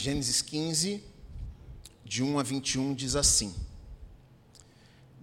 [0.00, 1.02] Gênesis 15,
[2.04, 3.52] de 1 a 21, diz assim: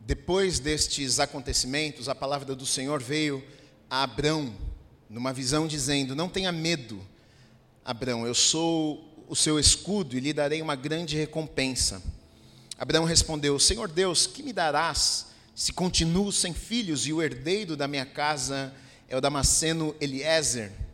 [0.06, 3.42] Depois destes acontecimentos, a palavra do Senhor veio
[3.90, 4.54] a Abrão,
[5.10, 7.02] numa visão, dizendo: Não tenha medo,
[7.86, 12.04] Abrão, eu sou o seu escudo e lhe darei uma grande recompensa.
[12.78, 17.88] Abraão respondeu: Senhor Deus, que me darás se continuo sem filhos e o herdeiro da
[17.88, 18.76] minha casa
[19.08, 20.85] é o Damasceno Eliezer?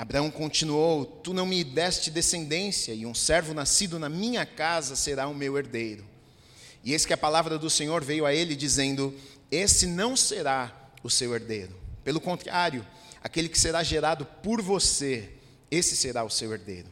[0.00, 5.28] Abraão continuou: Tu não me deste descendência, e um servo nascido na minha casa será
[5.28, 6.06] o meu herdeiro.
[6.82, 9.14] E eis que a palavra do Senhor veio a ele, dizendo:
[9.50, 11.76] Esse não será o seu herdeiro.
[12.02, 12.86] Pelo contrário,
[13.22, 15.28] aquele que será gerado por você,
[15.70, 16.88] esse será o seu herdeiro.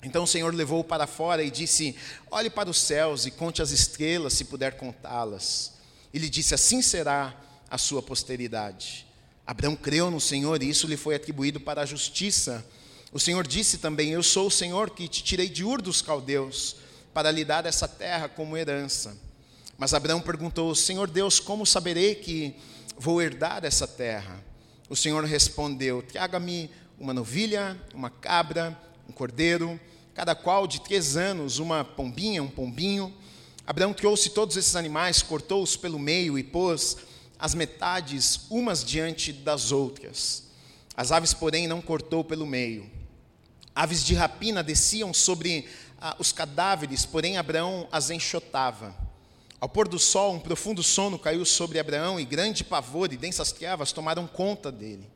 [0.00, 1.96] Então o Senhor levou-o para fora e disse:
[2.30, 5.72] Olhe para os céus e conte as estrelas, se puder contá-las.
[6.14, 7.34] E lhe disse: Assim será
[7.68, 9.09] a sua posteridade.
[9.50, 12.64] Abraão creu no Senhor e isso lhe foi atribuído para a justiça.
[13.12, 16.76] O Senhor disse também: Eu sou o Senhor que te tirei de Ur dos caldeus
[17.12, 19.18] para lhe dar essa terra como herança.
[19.76, 22.54] Mas Abraão perguntou: Senhor Deus, como saberei que
[22.96, 24.40] vou herdar essa terra?
[24.88, 29.80] O Senhor respondeu: Traga-me uma novilha, uma cabra, um cordeiro
[30.14, 33.12] cada qual de três anos, uma pombinha, um pombinho.
[33.66, 36.96] Abraão trouxe todos esses animais, cortou-os pelo meio e pôs
[37.40, 40.44] as metades umas diante das outras.
[40.94, 42.90] As aves, porém, não cortou pelo meio.
[43.74, 45.66] Aves de rapina desciam sobre
[46.00, 48.94] ah, os cadáveres, porém Abraão as enxotava.
[49.58, 53.52] Ao pôr do sol, um profundo sono caiu sobre Abraão, e grande pavor e densas
[53.52, 55.06] trevas tomaram conta dele.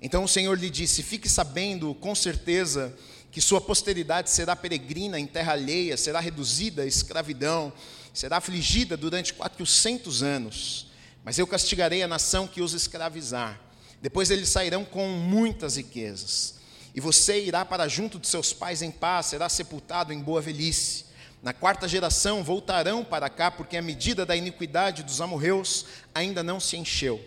[0.00, 2.94] Então o Senhor lhe disse: Fique sabendo com certeza
[3.32, 7.72] que sua posteridade será peregrina em terra alheia, será reduzida à escravidão,
[8.12, 10.85] será afligida durante quatrocentos anos.
[11.26, 13.60] Mas eu castigarei a nação que os escravizar.
[14.00, 16.54] Depois eles sairão com muitas riquezas.
[16.94, 21.06] E você irá para junto de seus pais em paz, será sepultado em boa velhice.
[21.42, 26.60] Na quarta geração voltarão para cá, porque a medida da iniquidade dos amorreus ainda não
[26.60, 27.20] se encheu.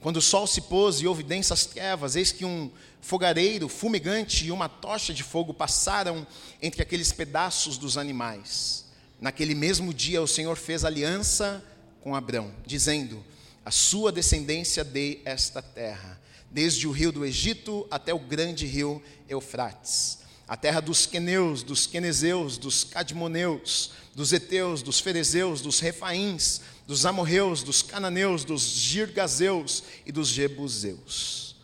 [0.00, 2.70] Quando o sol se pôs e houve densas trevas, eis que um
[3.02, 6.26] fogareiro fumegante e uma tocha de fogo passaram
[6.62, 8.86] entre aqueles pedaços dos animais.
[9.20, 11.62] Naquele mesmo dia o Senhor fez aliança
[12.06, 13.20] com Abrão, dizendo:
[13.64, 19.02] A sua descendência dei esta terra, desde o rio do Egito até o grande rio
[19.28, 26.60] Eufrates, a terra dos queneus, dos quenezeus, dos cadmoneus, dos heteus, dos ferezeus, dos refaíns,
[26.86, 31.56] dos amorreus, dos cananeus, dos girgazeus e dos jebuseus.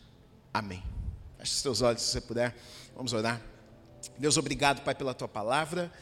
[0.53, 0.83] Amém.
[1.39, 2.53] Feche os teus olhos se você puder.
[2.97, 3.41] Vamos orar.
[4.19, 5.93] Deus, obrigado, Pai, pela tua palavra.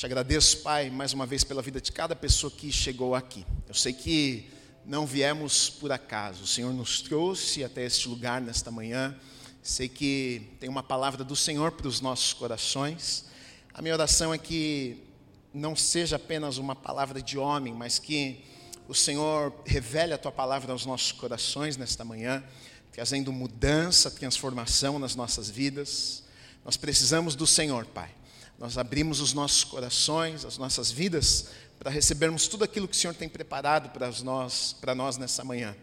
[0.00, 3.44] Te agradeço, Pai, mais uma vez pela vida de cada pessoa que chegou aqui.
[3.68, 4.48] Eu sei que
[4.82, 6.44] não viemos por acaso.
[6.44, 9.14] O Senhor nos trouxe até este lugar nesta manhã.
[9.62, 13.26] Sei que tem uma palavra do Senhor para os nossos corações.
[13.74, 15.04] A minha oração é que
[15.52, 18.42] não seja apenas uma palavra de homem, mas que
[18.88, 22.42] o Senhor revele a tua palavra aos nossos corações nesta manhã,
[22.90, 26.22] trazendo mudança, transformação nas nossas vidas.
[26.64, 28.18] Nós precisamos do Senhor, Pai.
[28.60, 31.46] Nós abrimos os nossos corações, as nossas vidas,
[31.78, 35.74] para recebermos tudo aquilo que o Senhor tem preparado para nós, para nós nessa manhã.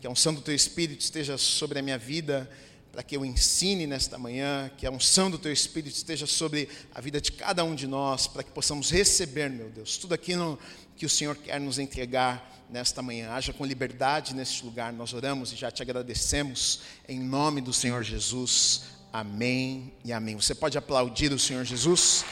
[0.00, 2.48] Que a unção do Teu Espírito esteja sobre a minha vida,
[2.92, 7.00] para que eu ensine nesta manhã, que a unção do Teu Espírito esteja sobre a
[7.00, 10.56] vida de cada um de nós, para que possamos receber, meu Deus, tudo aquilo
[10.96, 13.32] que o Senhor quer nos entregar nesta manhã.
[13.32, 18.04] Haja com liberdade neste lugar, nós oramos e já te agradecemos, em nome do Senhor
[18.04, 18.99] Jesus.
[19.12, 20.36] Amém e amém.
[20.36, 22.24] Você pode aplaudir o Senhor Jesus?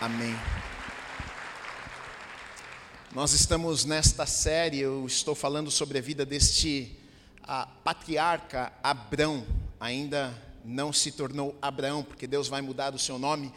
[0.00, 0.34] Amém.
[3.14, 6.98] Nós estamos nesta série, eu estou falando sobre a vida deste
[7.42, 9.46] a patriarca Abrão
[9.78, 13.52] ainda não se tornou Abraão, porque Deus vai mudar o seu nome,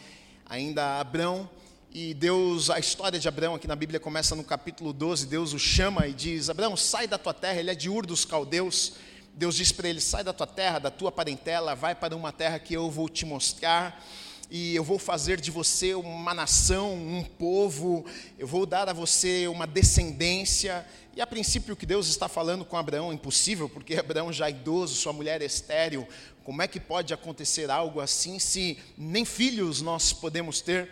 [0.46, 1.50] ainda Abrão,
[1.94, 5.60] e Deus, a história de Abraão aqui na Bíblia começa no capítulo 12, Deus o
[5.60, 8.94] chama e diz, Abraão, sai da tua terra, ele é de Ur dos caldeus,
[9.34, 12.60] Deus diz para ele, sai da tua terra, da tua parentela, vai para uma terra
[12.60, 14.06] que eu vou te mostrar,
[14.50, 18.06] e eu vou fazer de você uma nação, um povo,
[18.38, 20.86] eu vou dar a você uma descendência.
[21.16, 24.48] E a princípio o que Deus está falando com Abraão é impossível, porque Abraão já
[24.48, 26.06] é idoso, sua mulher é estéril.
[26.44, 30.90] Como é que pode acontecer algo assim se nem filhos nós podemos ter?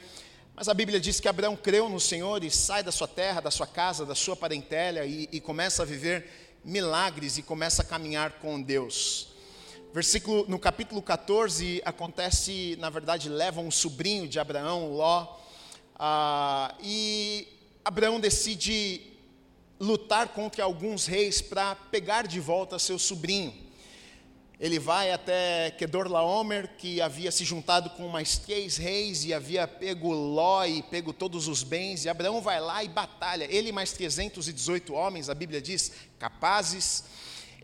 [0.55, 3.51] Mas a Bíblia diz que Abraão creu no Senhor e sai da sua terra, da
[3.51, 8.33] sua casa, da sua parentela e, e começa a viver milagres e começa a caminhar
[8.33, 9.29] com Deus.
[9.93, 15.39] Versículo, no capítulo 14, acontece, na verdade, leva um sobrinho de Abraão, Ló,
[15.97, 17.47] ah, e
[17.83, 19.01] Abraão decide
[19.79, 23.68] lutar contra alguns reis para pegar de volta seu sobrinho.
[24.59, 30.11] Ele vai até Kedorlaomer, que havia se juntado com mais três reis e havia pego
[30.11, 34.93] Ló e pego todos os bens, e Abraão vai lá e batalha, ele mais 318
[34.93, 37.05] homens, a Bíblia diz, capazes,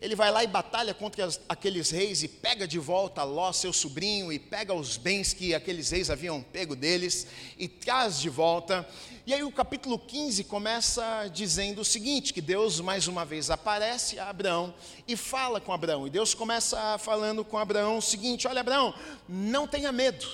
[0.00, 4.30] ele vai lá e batalha contra aqueles reis e pega de volta Ló, seu sobrinho,
[4.30, 7.26] e pega os bens que aqueles reis haviam pego deles
[7.58, 8.86] e traz de volta.
[9.26, 14.18] E aí o capítulo 15 começa dizendo o seguinte: que Deus mais uma vez aparece
[14.18, 14.74] a Abraão
[15.08, 16.06] e fala com Abraão.
[16.06, 18.94] E Deus começa falando com Abraão o seguinte: olha, Abraão,
[19.26, 20.26] não tenha medo.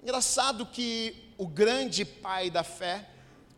[0.00, 3.08] Engraçado que o grande pai da fé,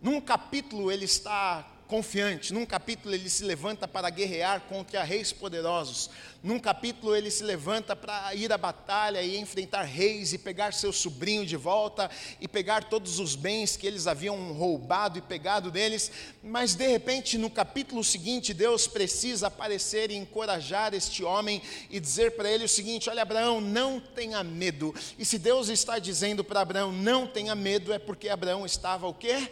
[0.01, 2.55] num capítulo ele está confiante.
[2.55, 6.09] Num capítulo ele se levanta para guerrear contra reis poderosos.
[6.41, 10.93] Num capítulo ele se levanta para ir à batalha e enfrentar reis e pegar seu
[10.93, 12.09] sobrinho de volta
[12.41, 16.13] e pegar todos os bens que eles haviam roubado e pegado deles.
[16.45, 21.61] Mas de repente, no capítulo seguinte, Deus precisa aparecer e encorajar este homem
[21.91, 24.95] e dizer para ele o seguinte: Olha, Abraão, não tenha medo.
[25.19, 29.13] E se Deus está dizendo para Abraão, não tenha medo, é porque Abraão estava o
[29.13, 29.51] quê?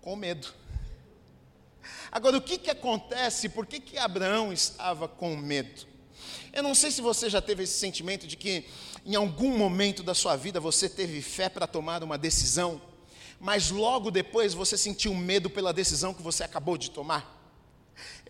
[0.00, 0.59] Com medo.
[2.12, 3.48] Agora, o que, que acontece?
[3.48, 5.86] Por que, que Abraão estava com medo?
[6.52, 8.64] Eu não sei se você já teve esse sentimento de que
[9.06, 12.82] em algum momento da sua vida você teve fé para tomar uma decisão,
[13.38, 17.39] mas logo depois você sentiu medo pela decisão que você acabou de tomar.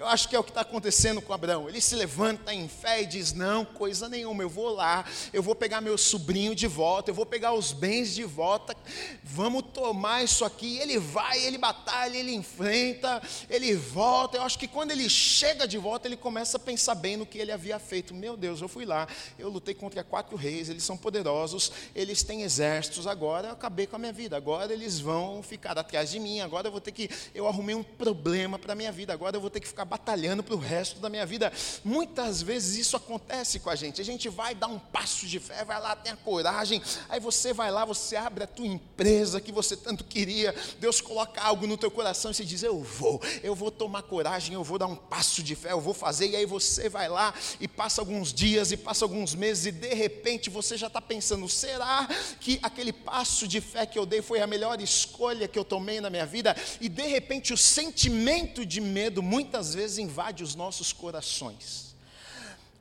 [0.01, 1.69] Eu acho que é o que está acontecendo com Abraão.
[1.69, 5.55] Ele se levanta em fé e diz: Não, coisa nenhuma, eu vou lá, eu vou
[5.55, 8.75] pegar meu sobrinho de volta, eu vou pegar os bens de volta,
[9.23, 10.79] vamos tomar isso aqui.
[10.79, 13.21] Ele vai, ele batalha, ele enfrenta,
[13.51, 14.39] ele volta.
[14.39, 17.37] Eu acho que quando ele chega de volta, ele começa a pensar bem no que
[17.37, 18.15] ele havia feito.
[18.15, 19.07] Meu Deus, eu fui lá,
[19.39, 23.97] eu lutei contra quatro reis, eles são poderosos, eles têm exércitos, agora eu acabei com
[23.97, 27.11] a minha vida, agora eles vão ficar atrás de mim, agora eu vou ter que.
[27.35, 30.45] Eu arrumei um problema para a minha vida, agora eu vou ter que ficar batalhando
[30.45, 31.53] para o resto da minha vida.
[31.85, 34.01] Muitas vezes isso acontece com a gente.
[34.01, 37.53] A gente vai dar um passo de fé, vai lá, tem a coragem, aí você
[37.53, 40.55] vai lá, você abre a tua empresa que você tanto queria.
[40.79, 44.55] Deus coloca algo no teu coração e você diz: Eu vou, eu vou tomar coragem,
[44.55, 46.29] eu vou dar um passo de fé, eu vou fazer.
[46.29, 49.93] E aí você vai lá e passa alguns dias e passa alguns meses e de
[49.93, 52.09] repente você já está pensando: será
[52.39, 56.01] que aquele passo de fé que eu dei foi a melhor escolha que eu tomei
[56.01, 56.55] na minha vida?
[56.81, 61.95] E de repente o sentimento de medo muitas vezes vezes invade os nossos corações.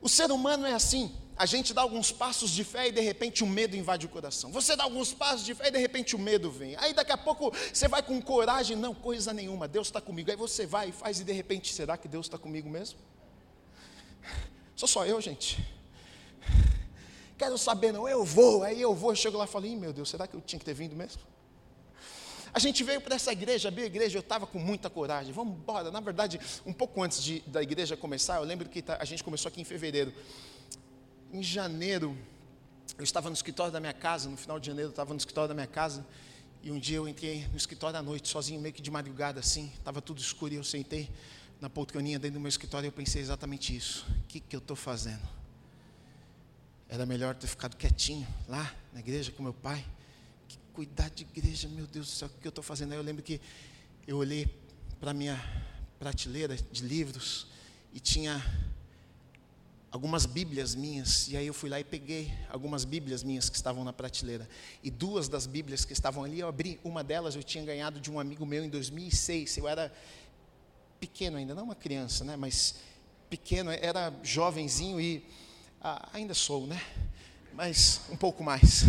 [0.00, 1.14] O ser humano é assim.
[1.36, 4.52] A gente dá alguns passos de fé e de repente o medo invade o coração.
[4.52, 6.76] Você dá alguns passos de fé e de repente o medo vem.
[6.76, 10.30] Aí daqui a pouco você vai com coragem, não, coisa nenhuma, Deus está comigo.
[10.30, 12.98] Aí você vai e faz e de repente, será que Deus está comigo mesmo?
[14.76, 15.64] Sou só eu, gente.
[17.38, 18.62] Quero saber, não, eu vou.
[18.62, 20.64] Aí eu vou, eu chego lá e falo, meu Deus, será que eu tinha que
[20.64, 21.22] ter vindo mesmo?
[22.52, 25.32] A gente veio para essa igreja, abrir a igreja, eu estava com muita coragem.
[25.32, 25.90] Vamos embora.
[25.90, 29.22] Na verdade, um pouco antes de, da igreja começar, eu lembro que tá, a gente
[29.22, 30.12] começou aqui em fevereiro.
[31.32, 32.16] Em janeiro,
[32.98, 35.48] eu estava no escritório da minha casa, no final de janeiro eu estava no escritório
[35.48, 36.04] da minha casa,
[36.62, 39.72] e um dia eu entrei no escritório à noite, sozinho, meio que de madrugada assim,
[39.78, 41.08] estava tudo escuro e eu sentei
[41.60, 44.04] na poltroninha dentro do meu escritório e eu pensei exatamente isso.
[44.24, 45.26] O que, que eu estou fazendo?
[46.88, 49.84] Era melhor ter ficado quietinho lá na igreja com meu pai
[50.70, 52.92] cuidar de igreja, meu Deus do céu, o que eu estou fazendo?
[52.92, 53.40] Aí eu lembro que
[54.06, 54.48] eu olhei
[54.98, 55.38] para a minha
[55.98, 57.46] prateleira de livros
[57.92, 58.42] e tinha
[59.90, 63.82] algumas Bíblias minhas, e aí eu fui lá e peguei algumas Bíblias minhas que estavam
[63.82, 64.48] na prateleira.
[64.82, 68.10] E duas das Bíblias que estavam ali, eu abri, uma delas eu tinha ganhado de
[68.10, 69.56] um amigo meu em 2006.
[69.56, 69.92] Eu era
[71.00, 72.76] pequeno ainda, não uma criança, né, mas
[73.28, 75.24] pequeno, era jovenzinho e
[75.82, 76.80] ah, ainda sou, né?
[77.54, 78.84] Mas um pouco mais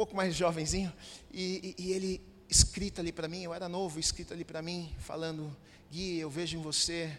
[0.00, 0.90] pouco mais jovenzinho,
[1.30, 4.90] e, e, e ele escrito ali para mim, eu era novo, escrito ali para mim,
[4.98, 5.54] falando:
[5.92, 7.18] Gui, eu vejo em você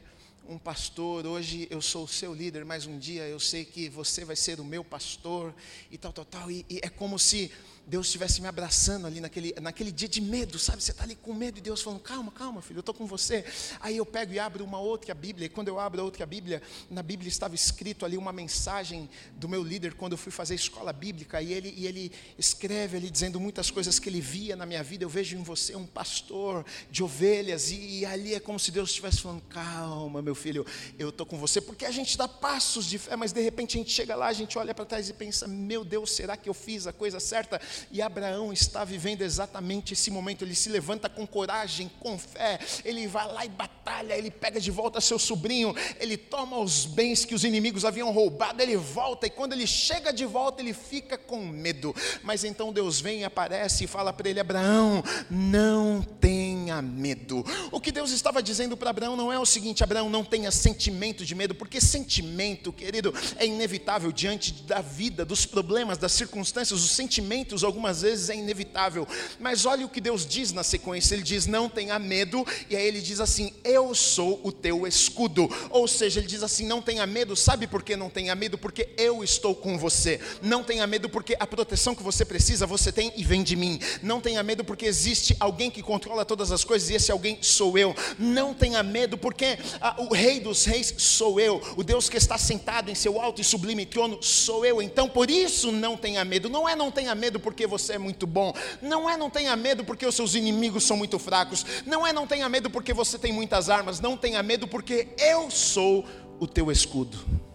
[0.49, 4.25] um pastor, hoje eu sou o seu líder, mas um dia eu sei que você
[4.25, 5.53] vai ser o meu pastor,
[5.91, 7.51] e tal, tal, tal, e, e é como se
[7.85, 10.81] Deus estivesse me abraçando ali naquele, naquele dia de medo, sabe?
[10.81, 13.43] Você está ali com medo e Deus falando, calma, calma, filho, eu estou com você.
[13.79, 16.61] Aí eu pego e abro uma outra Bíblia, e quando eu abro a outra Bíblia,
[16.89, 20.93] na Bíblia estava escrito ali uma mensagem do meu líder quando eu fui fazer escola
[20.93, 24.83] bíblica, e ele, e ele escreve ali dizendo muitas coisas que ele via na minha
[24.83, 25.03] vida.
[25.03, 28.89] Eu vejo em você um pastor de ovelhas, e, e ali é como se Deus
[28.89, 30.65] estivesse falando, calma, meu filho,
[30.97, 33.79] eu estou com você, porque a gente dá passos de fé, mas de repente a
[33.79, 36.53] gente chega lá, a gente olha para trás e pensa, meu Deus, será que eu
[36.53, 37.59] fiz a coisa certa?
[37.91, 40.43] E Abraão está vivendo exatamente esse momento.
[40.43, 42.59] Ele se levanta com coragem, com fé.
[42.85, 44.13] Ele vai lá e batalha.
[44.13, 45.75] Ele pega de volta seu sobrinho.
[45.99, 48.61] Ele toma os bens que os inimigos haviam roubado.
[48.61, 49.27] Ele volta.
[49.27, 51.95] E quando ele chega de volta, ele fica com medo.
[52.23, 57.43] Mas então Deus vem, aparece e fala para ele: Abraão, não tenha tenha medo.
[57.71, 61.25] O que Deus estava dizendo para Abraão não é o seguinte: Abraão, não tenha sentimento
[61.25, 66.79] de medo, porque sentimento, querido, é inevitável diante da vida, dos problemas, das circunstâncias.
[66.79, 69.07] Os sentimentos, algumas vezes, é inevitável.
[69.39, 72.85] Mas olha o que Deus diz na sequência: Ele diz, não tenha medo, e aí
[72.85, 75.49] ele diz assim: Eu sou o teu escudo.
[75.71, 78.57] Ou seja, ele diz assim: Não tenha medo, sabe por que não tenha medo?
[78.57, 80.19] Porque eu estou com você.
[80.41, 83.79] Não tenha medo, porque a proteção que você precisa, você tem e vem de mim.
[84.03, 87.77] Não tenha medo, porque existe alguém que controla todas as coisas e esse alguém sou
[87.77, 87.95] eu.
[88.17, 91.61] Não tenha medo, porque ah, o Rei dos Reis sou eu.
[91.75, 94.81] O Deus que está sentado em seu alto e sublime trono sou eu.
[94.81, 96.49] Então, por isso, não tenha medo.
[96.49, 98.53] Não é não tenha medo porque você é muito bom.
[98.81, 101.65] Não é não tenha medo porque os seus inimigos são muito fracos.
[101.85, 103.99] Não é não tenha medo porque você tem muitas armas.
[103.99, 106.05] Não tenha medo porque eu sou
[106.39, 107.17] o teu escudo.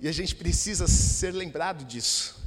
[0.00, 2.43] E a gente precisa ser lembrado disso.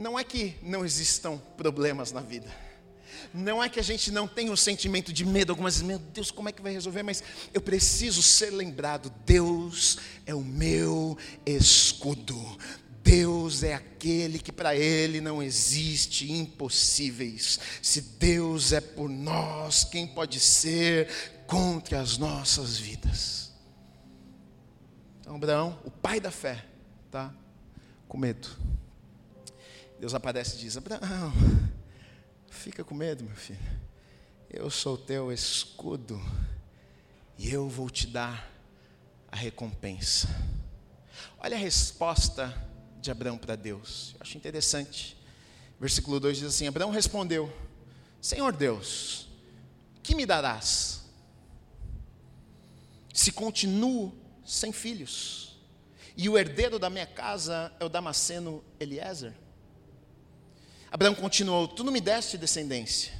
[0.00, 2.50] Não é que não existam problemas na vida.
[3.34, 6.30] Não é que a gente não tenha o sentimento de medo algumas vezes, meu Deus,
[6.30, 7.02] como é que vai resolver?
[7.02, 12.34] Mas eu preciso ser lembrado: Deus é o meu escudo.
[13.04, 17.60] Deus é aquele que para Ele não existe impossíveis.
[17.82, 21.08] Se Deus é por nós, quem pode ser
[21.46, 23.52] contra as nossas vidas?
[25.20, 26.64] Então, Abraão, o pai da fé,
[27.10, 27.34] tá
[28.08, 28.48] com medo.
[30.00, 31.30] Deus aparece e diz: Abraão,
[32.48, 33.60] fica com medo, meu filho.
[34.48, 36.18] Eu sou teu escudo
[37.36, 38.50] e eu vou te dar
[39.30, 40.26] a recompensa.
[41.38, 42.50] Olha a resposta
[42.98, 44.14] de Abraão para Deus.
[44.14, 45.18] Eu acho interessante.
[45.78, 47.52] Versículo 2 diz assim: Abraão respondeu:
[48.22, 49.28] Senhor Deus,
[50.02, 51.02] que me darás?
[53.12, 55.60] Se continuo sem filhos,
[56.16, 59.34] e o herdeiro da minha casa é o Damasceno Eliezer?
[60.90, 63.12] Abraão continuou: Tu não me deste descendência,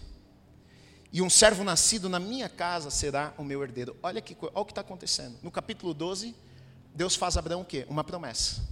[1.12, 3.96] e um servo nascido na minha casa será o meu herdeiro.
[4.02, 5.38] Olha, que, olha o que está acontecendo.
[5.42, 6.34] No capítulo 12,
[6.94, 7.86] Deus faz a Abraão o quê?
[7.88, 8.62] Uma promessa.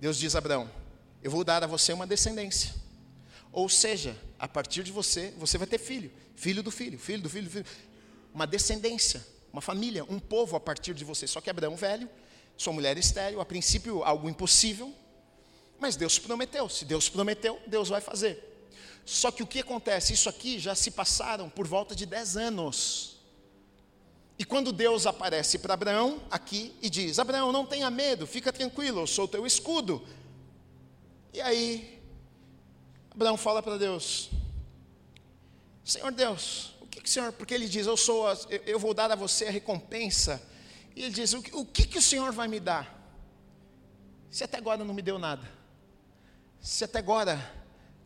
[0.00, 0.70] Deus diz a Abraão:
[1.22, 2.74] Eu vou dar a você uma descendência.
[3.52, 7.30] Ou seja, a partir de você, você vai ter filho, filho do filho, filho do
[7.30, 7.64] filho, filho.
[8.34, 11.26] Uma descendência, uma família, um povo a partir de você.
[11.26, 12.10] Só que Abraão velho,
[12.56, 14.92] sua mulher estéreo, a princípio algo impossível,
[15.84, 18.42] mas Deus prometeu, se Deus prometeu, Deus vai fazer.
[19.04, 20.14] Só que o que acontece?
[20.14, 23.18] Isso aqui já se passaram por volta de 10 anos.
[24.38, 29.00] E quando Deus aparece para Abraão aqui e diz: Abraão, não tenha medo, fica tranquilo,
[29.02, 30.02] eu sou teu escudo.
[31.34, 32.02] E aí,
[33.10, 34.30] Abraão fala para Deus:
[35.84, 38.94] Senhor Deus, o que, que o Senhor, porque ele diz: Eu sou, a, eu vou
[38.94, 40.42] dar a você a recompensa.
[40.96, 42.90] E ele diz: O que, o que, que o Senhor vai me dar?
[44.30, 45.62] Se até agora não me deu nada
[46.64, 47.38] se até agora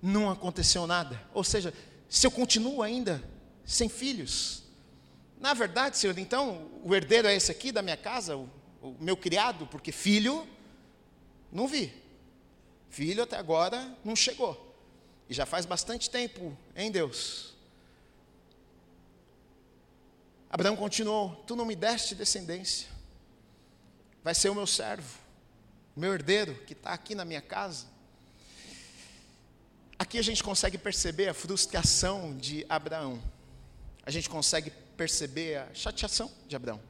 [0.03, 1.23] não aconteceu nada?
[1.33, 1.73] Ou seja,
[2.09, 3.23] se eu continuo ainda
[3.65, 4.65] sem filhos?
[5.38, 8.50] Na verdade, Senhor, então o herdeiro é esse aqui da minha casa, o,
[8.83, 10.45] o meu criado, porque filho,
[11.53, 11.95] não vi.
[12.91, 14.77] Filho até agora não chegou.
[15.29, 17.55] E já faz bastante tempo, em Deus.
[20.50, 22.88] Abraão continuou: Tu não me deste descendência,
[24.25, 25.17] vai ser o meu servo,
[25.95, 27.98] o meu herdeiro que está aqui na minha casa.
[29.99, 33.21] Aqui a gente consegue perceber a frustração de Abraão.
[34.05, 36.81] A gente consegue perceber a chateação de Abraão.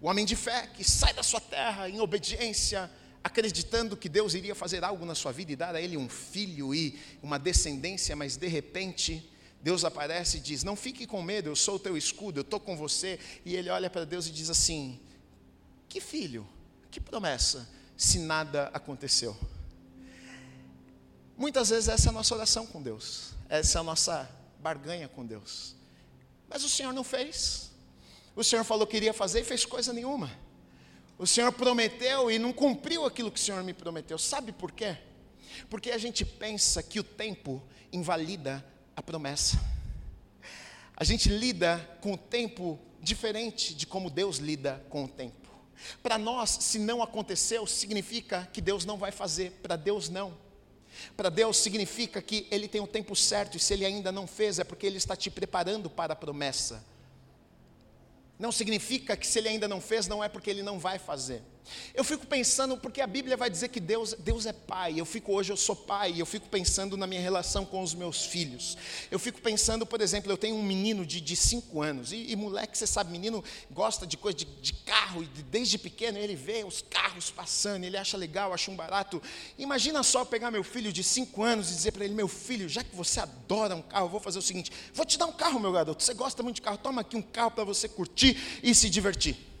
[0.00, 2.90] O homem de fé que sai da sua terra em obediência,
[3.22, 6.74] acreditando que Deus iria fazer algo na sua vida e dar a ele um filho
[6.74, 11.56] e uma descendência, mas de repente Deus aparece e diz: Não fique com medo, eu
[11.56, 13.18] sou o teu escudo, eu estou com você.
[13.44, 14.98] E ele olha para Deus e diz assim:
[15.88, 16.48] Que filho,
[16.90, 19.36] que promessa, se nada aconteceu.
[21.36, 24.28] Muitas vezes essa é a nossa oração com Deus, essa é a nossa
[24.58, 25.76] barganha com Deus.
[26.48, 27.70] Mas o Senhor não fez.
[28.34, 30.30] O Senhor falou que iria fazer e fez coisa nenhuma.
[31.18, 34.18] O Senhor prometeu e não cumpriu aquilo que o Senhor me prometeu.
[34.18, 34.96] Sabe por quê?
[35.68, 37.62] Porque a gente pensa que o tempo
[37.92, 38.64] invalida
[38.94, 39.58] a promessa.
[40.96, 45.46] A gente lida com o tempo diferente de como Deus lida com o tempo.
[46.02, 49.52] Para nós, se não aconteceu, significa que Deus não vai fazer.
[49.62, 50.45] Para Deus, não.
[51.16, 54.58] Para Deus significa que Ele tem o tempo certo, e se Ele ainda não fez,
[54.58, 56.84] é porque Ele está te preparando para a promessa.
[58.38, 61.42] Não significa que se Ele ainda não fez, não é porque Ele não vai fazer.
[61.94, 64.94] Eu fico pensando, porque a Bíblia vai dizer que Deus, Deus é pai.
[64.98, 68.24] Eu fico hoje, eu sou pai, eu fico pensando na minha relação com os meus
[68.24, 68.76] filhos.
[69.10, 72.36] Eu fico pensando, por exemplo, eu tenho um menino de, de cinco anos, e, e
[72.36, 76.64] moleque, você sabe, menino gosta de coisa de, de carro, e desde pequeno ele vê
[76.64, 79.22] os carros passando, ele acha legal, acha um barato.
[79.58, 82.82] Imagina só pegar meu filho de cinco anos e dizer para ele: meu filho, já
[82.82, 85.72] que você adora um carro, vou fazer o seguinte: vou te dar um carro, meu
[85.72, 86.02] garoto.
[86.02, 89.55] Você gosta muito de carro, toma aqui um carro para você curtir e se divertir.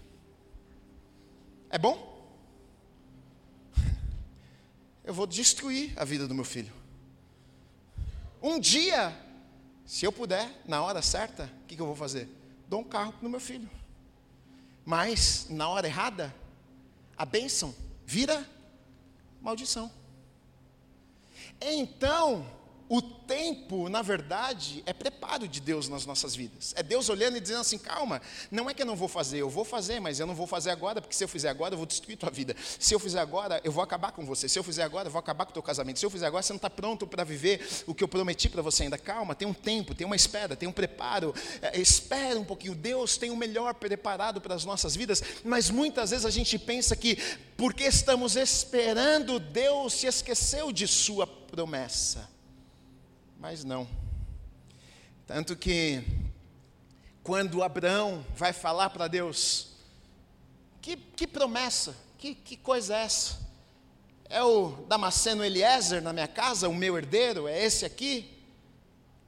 [1.70, 2.14] É bom?
[5.04, 6.72] Eu vou destruir a vida do meu filho.
[8.42, 9.16] Um dia,
[9.84, 12.28] se eu puder, na hora certa, o que, que eu vou fazer?
[12.68, 13.68] Dou um carro para o meu filho.
[14.84, 16.34] Mas, na hora errada,
[17.16, 18.48] a bênção vira
[19.40, 19.90] maldição.
[21.60, 22.46] Então,
[22.88, 26.72] o tempo, na verdade, é preparo de Deus nas nossas vidas.
[26.76, 29.50] É Deus olhando e dizendo assim: calma, não é que eu não vou fazer, eu
[29.50, 31.86] vou fazer, mas eu não vou fazer agora, porque se eu fizer agora, eu vou
[31.86, 32.54] destruir tua vida.
[32.78, 34.48] Se eu fizer agora, eu vou acabar com você.
[34.48, 35.98] Se eu fizer agora, eu vou acabar com o teu casamento.
[35.98, 38.62] Se eu fizer agora, você não está pronto para viver o que eu prometi para
[38.62, 38.96] você ainda.
[38.96, 41.34] Calma, tem um tempo, tem uma espera, tem um preparo.
[41.60, 42.74] É, espera um pouquinho.
[42.74, 46.94] Deus tem o melhor preparado para as nossas vidas, mas muitas vezes a gente pensa
[46.94, 47.16] que,
[47.56, 52.35] porque estamos esperando, Deus se esqueceu de Sua promessa.
[53.48, 53.88] Mas não.
[55.24, 56.02] Tanto que,
[57.22, 59.68] quando Abraão vai falar para Deus,
[60.82, 63.38] que, que promessa, que, que coisa é essa?
[64.28, 67.46] É o Damasceno Eliezer na minha casa, o meu herdeiro?
[67.46, 68.36] É esse aqui?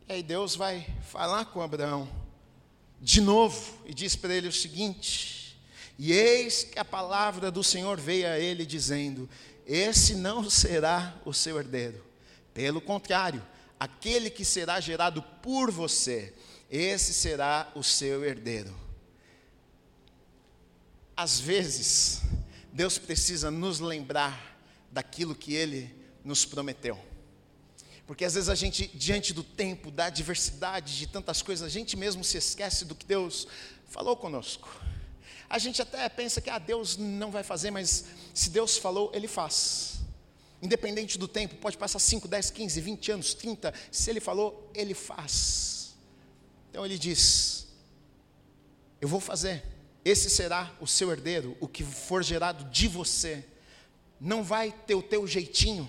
[0.08, 2.08] E aí Deus vai falar com Abraão
[3.00, 5.56] de novo e diz para ele o seguinte:
[5.96, 9.30] E eis que a palavra do Senhor veio a ele dizendo:
[9.64, 12.04] Esse não será o seu herdeiro.
[12.52, 13.40] Pelo contrário,
[13.78, 16.34] aquele que será gerado por você,
[16.70, 18.74] esse será o seu herdeiro.
[21.16, 22.22] Às vezes,
[22.72, 24.56] Deus precisa nos lembrar
[24.90, 25.94] daquilo que Ele
[26.24, 26.98] nos prometeu.
[28.06, 31.96] Porque às vezes a gente, diante do tempo, da diversidade de tantas coisas, a gente
[31.96, 33.46] mesmo se esquece do que Deus
[33.86, 34.68] falou conosco.
[35.48, 39.28] A gente até pensa que ah, Deus não vai fazer, mas se Deus falou, Ele
[39.28, 39.97] faz.
[40.60, 44.92] Independente do tempo, pode passar 5, 10, 15, 20 anos, 30, se ele falou, ele
[44.92, 45.96] faz.
[46.70, 47.68] Então ele diz:
[49.00, 49.64] Eu vou fazer,
[50.04, 53.44] esse será o seu herdeiro, o que for gerado de você.
[54.20, 55.88] Não vai ter o teu jeitinho,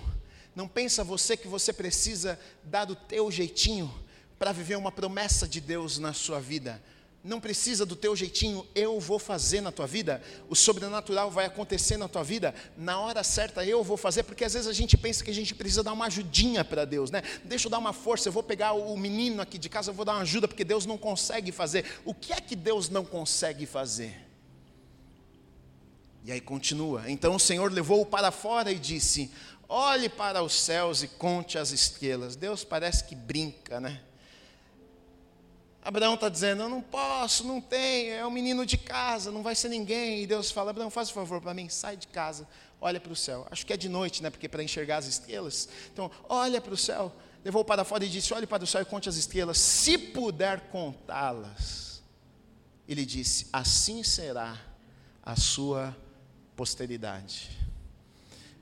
[0.54, 3.92] não pensa você que você precisa dar o teu jeitinho
[4.38, 6.80] para viver uma promessa de Deus na sua vida
[7.22, 11.96] não precisa do teu jeitinho, eu vou fazer na tua vida, o sobrenatural vai acontecer
[11.96, 15.22] na tua vida, na hora certa eu vou fazer, porque às vezes a gente pensa
[15.22, 17.22] que a gente precisa dar uma ajudinha para Deus, né?
[17.44, 20.04] Deixa eu dar uma força, eu vou pegar o menino aqui de casa, eu vou
[20.04, 21.84] dar uma ajuda, porque Deus não consegue fazer.
[22.04, 24.26] O que é que Deus não consegue fazer?
[26.24, 27.10] E aí continua.
[27.10, 29.30] Então o Senhor levou-o para fora e disse:
[29.68, 32.36] Olhe para os céus e conte as estrelas.
[32.36, 34.00] Deus parece que brinca, né?
[35.82, 39.54] Abraão está dizendo: Eu não posso, não tenho, é um menino de casa, não vai
[39.54, 40.22] ser ninguém.
[40.22, 42.46] E Deus fala: Abraão, faz um favor para mim, sai de casa,
[42.80, 43.46] olha para o céu.
[43.50, 44.30] Acho que é de noite, né?
[44.30, 45.68] Porque para enxergar as estrelas.
[45.92, 47.12] Então, olha para o céu.
[47.42, 50.68] Levou para fora e disse: Olhe para o céu e conte as estrelas, se puder
[50.68, 52.02] contá-las.
[52.86, 54.60] Ele disse: Assim será
[55.22, 55.96] a sua
[56.54, 57.58] posteridade.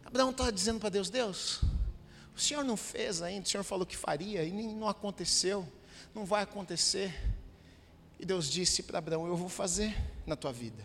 [0.04, 1.62] Abraão está dizendo para Deus: Deus,
[2.36, 5.66] o Senhor não fez ainda, o Senhor falou que faria e nem, não aconteceu
[6.14, 7.14] não vai acontecer.
[8.18, 10.84] E Deus disse para Abraão: Eu vou fazer na tua vida.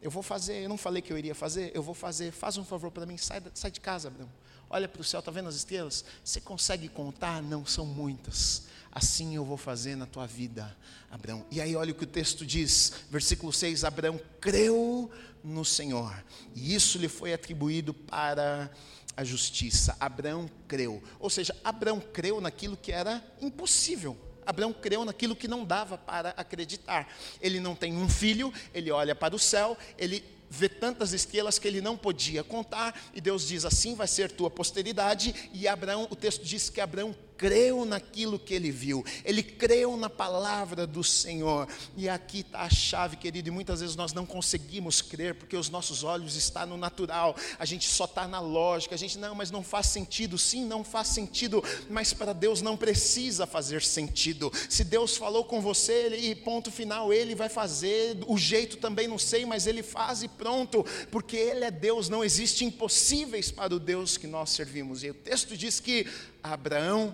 [0.00, 0.62] Eu vou fazer.
[0.62, 2.32] Eu não falei que eu iria fazer, eu vou fazer.
[2.32, 4.28] Faz um favor para mim, sai, sai de casa, Abraão.
[4.68, 6.04] Olha para o céu, está vendo as estrelas?
[6.24, 7.42] Você consegue contar?
[7.42, 8.62] Não são muitas.
[8.90, 10.76] Assim eu vou fazer na tua vida,
[11.10, 11.44] Abraão.
[11.50, 15.10] E aí, olha o que o texto diz, versículo 6: Abraão creu
[15.42, 16.14] no Senhor,
[16.54, 18.70] e isso lhe foi atribuído para
[19.16, 19.96] a justiça.
[19.98, 24.16] Abraão creu, ou seja, Abraão creu naquilo que era impossível.
[24.44, 27.08] Abraão creu naquilo que não dava para acreditar.
[27.40, 31.66] Ele não tem um filho, ele olha para o céu, ele vê tantas estrelas que
[31.66, 35.50] ele não podia contar, e Deus diz assim: vai ser tua posteridade.
[35.52, 40.08] E Abraão, o texto diz que Abraão creu naquilo que ele viu, ele creu na
[40.08, 41.66] palavra do Senhor.
[41.96, 45.68] E aqui está a chave, querido, e muitas vezes nós não conseguimos crer, porque os
[45.68, 49.50] nossos olhos estão no natural, a gente só está na lógica, a gente, não, mas
[49.50, 50.38] não faz sentido.
[50.38, 54.52] Sim, não faz sentido, mas para Deus não precisa fazer sentido.
[54.70, 59.18] Se Deus falou com você, e ponto final, Ele vai fazer, o jeito também não
[59.18, 63.80] sei, mas Ele faz e pronto, porque Ele é Deus, não existe impossíveis para o
[63.80, 65.02] Deus que nós servimos.
[65.02, 66.06] E o texto diz que
[66.40, 67.12] Abraão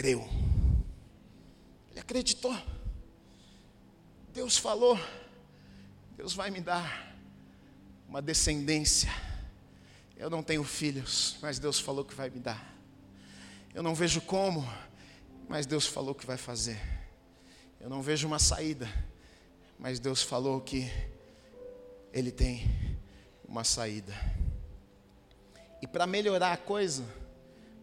[0.00, 0.26] creu.
[1.90, 2.56] Ele acreditou.
[4.32, 4.98] Deus falou,
[6.16, 7.14] Deus vai me dar.
[8.08, 9.10] uma descendência.
[10.16, 12.74] Eu não tenho filhos, mas Deus falou que vai me dar.
[13.74, 14.66] Eu não vejo como,
[15.46, 16.80] mas Deus falou que vai fazer.
[17.78, 18.88] Eu não vejo uma saída,
[19.78, 20.90] mas Deus falou que
[22.10, 22.98] Ele tem
[23.46, 24.14] uma saída.
[25.82, 27.04] E para melhorar a coisa,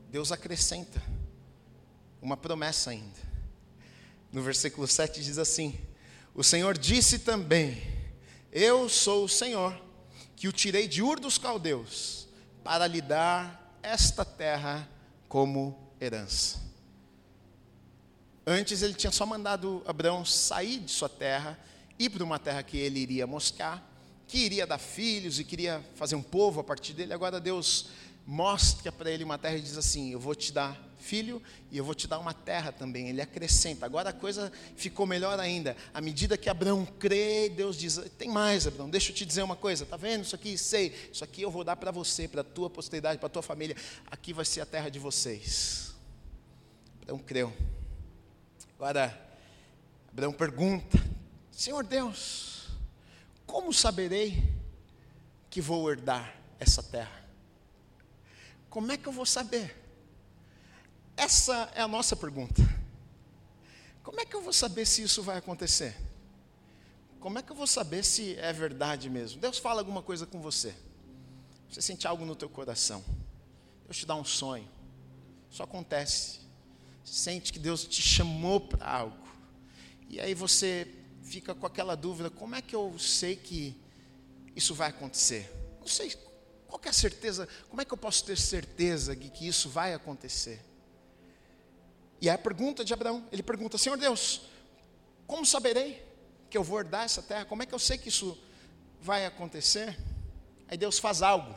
[0.09, 0.99] Deus acrescenta
[2.21, 3.27] uma promessa ainda.
[4.31, 5.79] No versículo 7 diz assim:
[6.33, 7.81] O Senhor disse também:
[8.51, 9.79] Eu sou o Senhor,
[10.35, 12.27] que o tirei de Ur dos Caldeus,
[12.63, 14.87] para lhe dar esta terra
[15.27, 16.59] como herança.
[18.45, 21.59] Antes ele tinha só mandado Abraão sair de sua terra,
[21.99, 23.85] ir para uma terra que ele iria mostrar,
[24.27, 27.13] que iria dar filhos e queria fazer um povo a partir dele.
[27.13, 27.87] Agora Deus
[28.25, 31.41] mostra para ele uma terra e diz assim: Eu vou te dar filho
[31.71, 33.07] e eu vou te dar uma terra também.
[33.07, 33.85] Ele acrescenta.
[33.85, 35.75] Agora a coisa ficou melhor ainda.
[35.93, 39.55] À medida que Abraão crê, Deus diz: Tem mais, Abraão, deixa eu te dizer uma
[39.55, 39.85] coisa.
[39.85, 40.57] Está vendo isso aqui?
[40.57, 40.93] Sei.
[41.11, 43.75] Isso aqui eu vou dar para você, para a tua posteridade, para a tua família.
[44.11, 45.95] Aqui vai ser a terra de vocês.
[47.01, 47.53] Abraão creu.
[48.75, 49.17] Agora,
[50.11, 51.01] Abraão pergunta:
[51.51, 52.67] Senhor Deus,
[53.45, 54.43] como saberei
[55.49, 57.25] que vou herdar essa terra?
[58.69, 59.86] Como é que eu vou saber?
[61.17, 62.61] Essa é a nossa pergunta.
[64.03, 65.97] Como é que eu vou saber se isso vai acontecer?
[67.19, 69.41] Como é que eu vou saber se é verdade mesmo?
[69.41, 70.75] Deus fala alguma coisa com você.
[71.69, 73.03] Você sente algo no teu coração.
[73.85, 74.69] Deus te dá um sonho.
[75.49, 76.41] Isso acontece.
[77.03, 79.27] Você sente que Deus te chamou para algo.
[80.07, 80.87] E aí você
[81.23, 83.75] fica com aquela dúvida: como é que eu sei que
[84.55, 85.51] isso vai acontecer?
[85.79, 86.15] Não sei
[86.67, 87.47] qual é a certeza?
[87.69, 90.63] Como é que eu posso ter certeza de que isso vai acontecer?
[92.19, 93.25] E a pergunta de Abraão.
[93.31, 94.41] Ele pergunta: Senhor Deus,
[95.25, 96.05] como saberei
[96.49, 97.45] que eu vou herdar essa terra?
[97.45, 98.37] Como é que eu sei que isso
[99.01, 99.97] vai acontecer?
[100.67, 101.55] Aí Deus faz algo.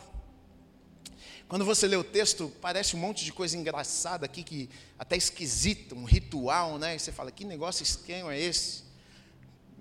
[1.49, 5.97] Quando você lê o texto, parece um monte de coisa engraçada aqui, que até esquisita,
[5.97, 6.95] um ritual, né?
[6.95, 8.85] E você fala, que negócio estranho é esse?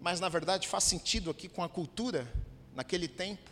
[0.01, 2.27] Mas na verdade faz sentido aqui com a cultura
[2.73, 3.51] naquele tempo.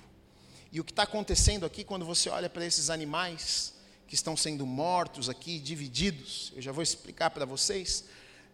[0.72, 3.77] E o que está acontecendo aqui, quando você olha para esses animais
[4.08, 8.06] que estão sendo mortos aqui, divididos, eu já vou explicar para vocês,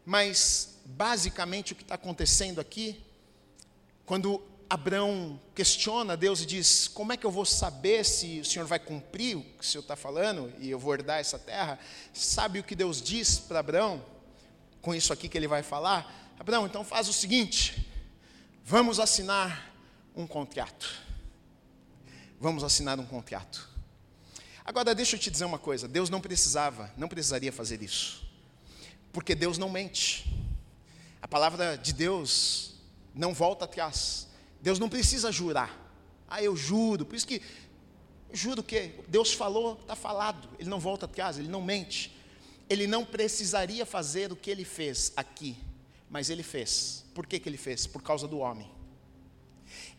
[0.06, 3.00] mas basicamente o que está acontecendo aqui,
[4.06, 8.66] quando Abraão questiona Deus e diz: Como é que eu vou saber se o Senhor
[8.66, 11.80] vai cumprir o que o Senhor está falando e eu vou herdar essa terra?
[12.14, 14.04] Sabe o que Deus diz para Abraão,
[14.82, 16.34] com isso aqui que ele vai falar?
[16.40, 17.88] Abraão, então faz o seguinte:
[18.66, 19.72] vamos assinar
[20.16, 21.04] um contrato
[22.44, 23.73] vamos assinar um contrato.
[24.66, 28.26] Agora, deixa eu te dizer uma coisa: Deus não precisava, não precisaria fazer isso,
[29.12, 30.32] porque Deus não mente.
[31.22, 32.76] A palavra de Deus
[33.14, 34.28] não volta atrás.
[34.62, 35.78] Deus não precisa jurar.
[36.28, 37.06] Ah, eu juro.
[37.06, 37.42] Por isso que,
[38.32, 40.50] juro que Deus falou, está falado.
[40.60, 42.16] Ele não volta atrás, ele não mente.
[42.70, 45.58] Ele não precisaria fazer o que ele fez aqui,
[46.10, 47.06] mas ele fez.
[47.14, 47.86] Por que, que ele fez?
[47.86, 48.73] Por causa do homem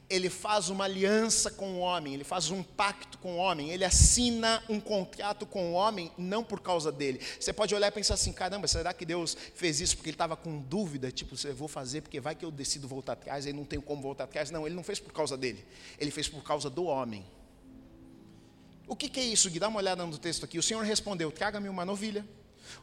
[0.09, 3.85] ele faz uma aliança com o homem, ele faz um pacto com o homem, ele
[3.85, 7.21] assina um contrato com o homem, não por causa dele.
[7.41, 10.37] Você pode olhar e pensar assim: caramba, será que Deus fez isso porque ele estava
[10.37, 11.11] com dúvida?
[11.11, 14.03] Tipo, eu vou fazer porque vai que eu decido voltar atrás, aí não tenho como
[14.03, 14.51] voltar atrás.
[14.51, 15.65] Não, ele não fez por causa dele,
[15.99, 17.25] ele fez por causa do homem.
[18.87, 19.59] O que, que é isso, Gui?
[19.59, 20.59] Dá uma olhada no texto aqui.
[20.59, 22.27] O Senhor respondeu: traga-me uma novilha,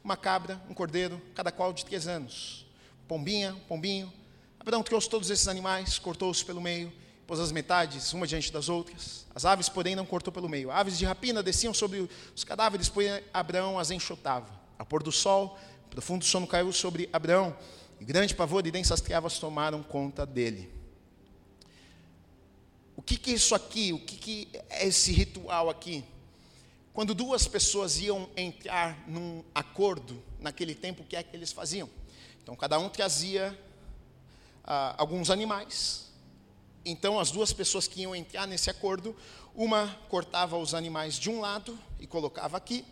[0.03, 2.65] uma cabra, um cordeiro, cada qual de três anos,
[3.07, 4.11] pombinha, pombinho.
[4.59, 6.91] Abraão trouxe todos esses animais, cortou-os pelo meio
[7.31, 9.25] pôs as metades uma diante das outras.
[9.33, 10.69] As aves, porém, não cortou pelo meio.
[10.69, 14.51] Aves de rapina desciam sobre os cadáveres, porém Abraão as enxotava.
[14.77, 15.57] Ao pôr do sol,
[15.89, 17.55] profundo sono caiu sobre Abraão,
[18.01, 20.69] e grande pavor e densas trevas tomaram conta dele.
[22.97, 23.93] O que, que é isso aqui?
[23.93, 26.03] O que, que é esse ritual aqui?
[26.91, 31.89] Quando duas pessoas iam entrar num acordo, naquele tempo, o que é que eles faziam?
[32.43, 33.57] Então, cada um trazia
[34.65, 36.10] ah, alguns animais,
[36.83, 39.15] então, as duas pessoas que iam entrar nesse acordo,
[39.55, 42.83] uma cortava os animais de um lado e colocava aqui,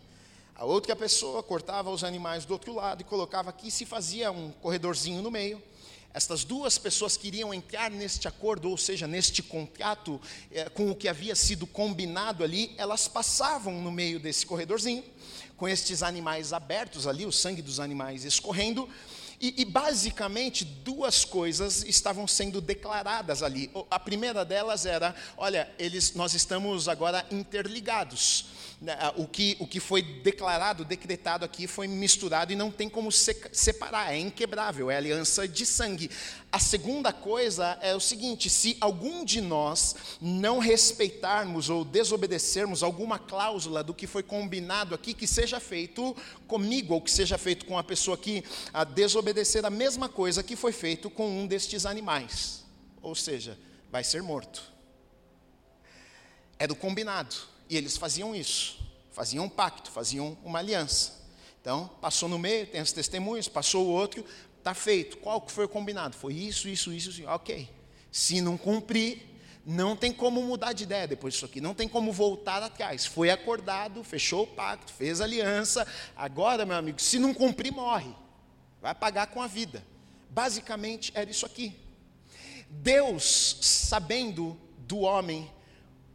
[0.54, 4.30] a outra pessoa cortava os animais do outro lado e colocava aqui, e se fazia
[4.30, 5.60] um corredorzinho no meio.
[6.12, 10.20] Estas duas pessoas queriam entrar neste acordo, ou seja, neste contrato
[10.52, 15.04] eh, com o que havia sido combinado ali, elas passavam no meio desse corredorzinho,
[15.56, 18.88] com estes animais abertos ali, o sangue dos animais escorrendo,
[19.40, 23.70] E, e, basicamente duas coisas estavam sendo declaradas ali.
[23.90, 28.44] A primeira delas era: olha, eles, nós estamos agora interligados.
[28.80, 33.12] Né, o que, o que foi declarado, decretado aqui, foi misturado e não tem como
[33.12, 36.10] separar, é inquebrável, é aliança de sangue.
[36.50, 43.18] A segunda coisa é o seguinte: se algum de nós não respeitarmos ou desobedecermos alguma
[43.18, 46.16] cláusula do que foi combinado aqui, que seja feito
[46.48, 50.56] comigo ou que seja feito com a pessoa que a desobedecer a mesma coisa que
[50.56, 52.64] foi feito com um destes animais,
[53.02, 53.58] ou seja,
[53.92, 54.62] vai ser morto.
[56.58, 57.59] É do combinado.
[57.70, 58.78] E eles faziam isso,
[59.12, 61.20] faziam um pacto, faziam uma aliança.
[61.60, 64.24] Então, passou no meio, tem os testemunhos, passou o outro,
[64.58, 65.18] está feito.
[65.18, 66.16] Qual que foi combinado?
[66.16, 67.28] Foi isso, isso, isso, isso.
[67.28, 67.70] Ok.
[68.10, 69.22] Se não cumprir,
[69.64, 73.06] não tem como mudar de ideia depois disso aqui, não tem como voltar atrás.
[73.06, 75.86] Foi acordado, fechou o pacto, fez aliança.
[76.16, 78.12] Agora, meu amigo, se não cumprir, morre.
[78.82, 79.86] Vai pagar com a vida.
[80.28, 81.76] Basicamente era isso aqui.
[82.68, 85.48] Deus, sabendo do homem,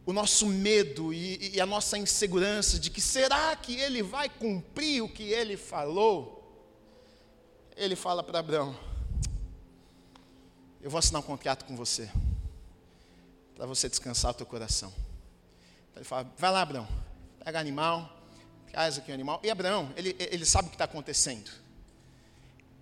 [0.06, 5.02] o nosso medo e, e, a nossa insegurança de que será que ele vai cumprir
[5.02, 6.32] o que ele falou,
[7.76, 8.78] ele fala para Abraão:
[10.80, 12.08] Eu vou assinar um contrato com você,
[13.56, 14.92] para você descansar o teu coração.
[15.90, 16.88] Então ele fala: Vai lá, Abraão,
[17.44, 18.16] pega animal,
[18.70, 19.40] traz aqui o animal.
[19.42, 21.50] E Abraão, ele, ele sabe o que está acontecendo.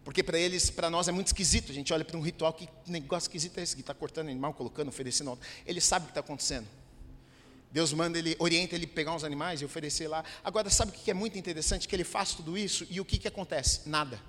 [0.04, 1.72] Porque para eles, para nós é muito esquisito.
[1.72, 4.88] A gente olha para um ritual que negócio esquisito é esse, está cortando animal, colocando,
[4.88, 5.38] oferecendo.
[5.64, 6.68] Ele sabe o que está acontecendo.
[7.74, 10.24] Deus manda ele, orienta ele pegar uns animais e oferecer lá.
[10.44, 11.88] Agora, sabe o que é muito interessante?
[11.88, 13.88] Que ele faz tudo isso e o que, que acontece?
[13.88, 14.20] Nada.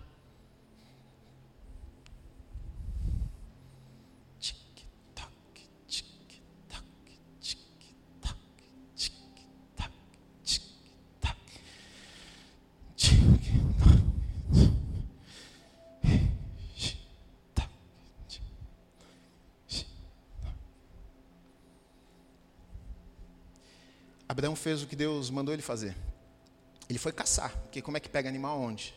[24.36, 25.96] Abraão fez o que Deus mandou ele fazer.
[26.90, 28.94] Ele foi caçar, porque como é que pega animal onde?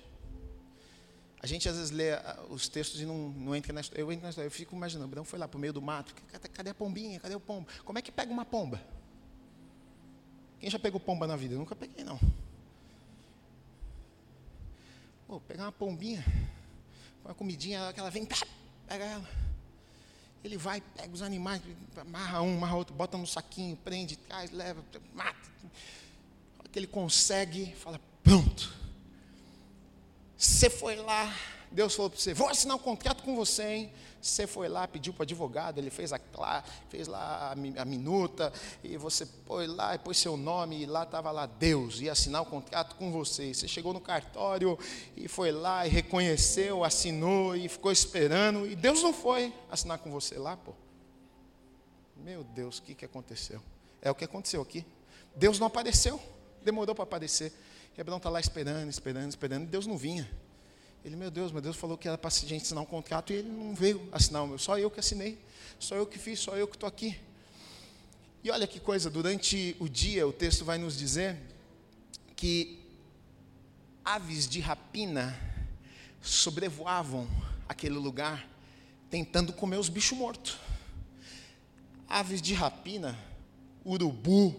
[1.41, 4.03] A gente às vezes lê ah, os textos e não, não entra na história.
[4.03, 6.13] Eu entro na história, eu fico imaginando, Abraão foi lá para o meio do mato,
[6.53, 7.69] cadê a pombinha, cadê o pombo?
[7.85, 8.83] Como é que pega uma pomba?
[10.59, 11.55] Quem já pegou pomba na vida?
[11.55, 12.19] Eu nunca peguei, não.
[15.29, 16.25] Pô, pegar uma pombinha,
[17.25, 18.27] uma comidinha, aquela vem,
[18.89, 19.48] pega ela.
[20.45, 21.61] Ele vai, pega os animais,
[21.97, 25.51] amarra um, amarra outro, bota no saquinho, prende, traz, leva, mata.
[26.71, 28.77] que ele consegue, fala: pronto.
[30.37, 31.35] Você foi lá,
[31.71, 33.93] Deus falou para você: vou assinar um contrato com você, hein?
[34.21, 36.21] Você foi lá, pediu para o advogado, ele fez, a,
[36.89, 38.53] fez lá a, a minuta,
[38.83, 42.43] e você foi lá e pôs seu nome, e lá estava lá Deus, ia assinar
[42.43, 43.55] o contrato com você.
[43.55, 44.77] Você chegou no cartório
[45.17, 50.11] e foi lá e reconheceu, assinou e ficou esperando, e Deus não foi assinar com
[50.11, 50.73] você lá, pô.
[52.17, 53.63] Meu Deus, o que, que aconteceu?
[54.03, 54.85] É o que aconteceu aqui.
[55.37, 56.21] Deus não apareceu,
[56.65, 57.53] demorou para aparecer.
[57.97, 60.29] Hebrão está lá esperando, esperando, esperando, e Deus não vinha.
[61.05, 63.37] Ele, meu Deus, meu Deus falou que era para a gente assinar um contrato e
[63.37, 64.59] ele não veio assinar o meu.
[64.59, 65.39] Só eu que assinei,
[65.79, 67.19] só eu que fiz, só eu que estou aqui.
[68.43, 71.37] E olha que coisa, durante o dia o texto vai nos dizer
[72.37, 72.79] que
[74.05, 75.39] aves de rapina
[76.21, 77.29] sobrevoavam
[77.69, 78.49] aquele lugar
[79.11, 80.59] tentando comer os bichos mortos.
[82.09, 83.19] Aves de rapina,
[83.85, 84.55] urubu,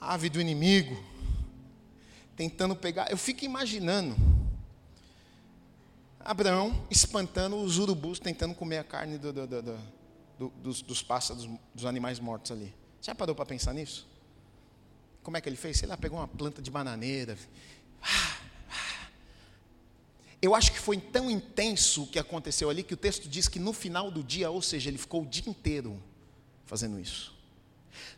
[0.00, 1.02] ave do inimigo,
[2.36, 3.10] tentando pegar.
[3.10, 4.16] Eu fico imaginando
[6.28, 11.86] Abraão espantando os urubus, tentando comer a carne do, do, do, dos, dos pássaros, dos
[11.86, 12.74] animais mortos ali.
[13.00, 14.06] Já parou para pensar nisso?
[15.22, 15.78] Como é que ele fez?
[15.78, 17.38] Sei lá, pegou uma planta de bananeira.
[20.42, 23.58] Eu acho que foi tão intenso o que aconteceu ali que o texto diz que
[23.58, 25.98] no final do dia, ou seja, ele ficou o dia inteiro
[26.66, 27.34] fazendo isso.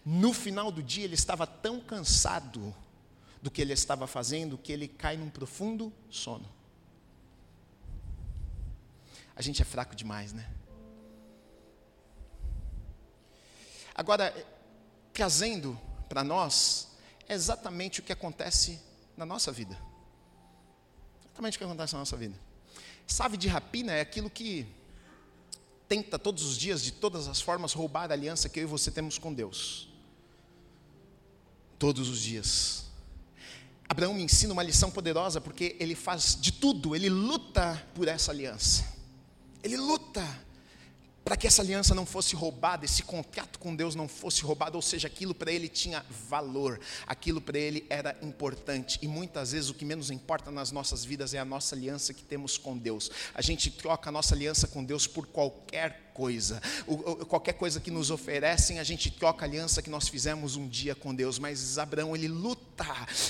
[0.04, 2.74] No final do dia, ele estava tão cansado
[3.40, 6.58] do que ele estava fazendo que ele cai num profundo sono.
[9.40, 10.46] A gente é fraco demais, né?
[13.94, 14.34] Agora,
[15.14, 16.88] trazendo para nós,
[17.26, 18.78] é exatamente o que acontece
[19.16, 19.80] na nossa vida.
[21.24, 22.38] Exatamente o que acontece na nossa vida.
[23.06, 24.66] Save de rapina é aquilo que
[25.88, 28.90] tenta todos os dias, de todas as formas, roubar a aliança que eu e você
[28.90, 29.88] temos com Deus.
[31.78, 32.84] Todos os dias.
[33.88, 38.32] Abraão me ensina uma lição poderosa, porque ele faz de tudo, ele luta por essa
[38.32, 38.99] aliança.
[39.62, 40.26] Ele luta
[41.24, 44.82] para que essa aliança não fosse roubada, esse contrato com Deus não fosse roubado, ou
[44.82, 48.98] seja, aquilo para ele tinha valor, aquilo para ele era importante.
[49.02, 52.24] E muitas vezes o que menos importa nas nossas vidas é a nossa aliança que
[52.24, 53.10] temos com Deus.
[53.34, 56.60] A gente troca a nossa aliança com Deus por qualquer coisa.
[56.86, 60.68] O, qualquer coisa que nos oferecem, a gente troca a aliança que nós fizemos um
[60.68, 61.38] dia com Deus.
[61.38, 62.86] Mas Abraão, ele luta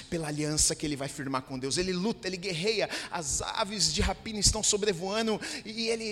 [0.09, 1.77] pela aliança que ele vai firmar com Deus.
[1.77, 2.89] Ele luta, ele guerreia.
[3.11, 6.05] As aves de rapina estão sobrevoando e ele,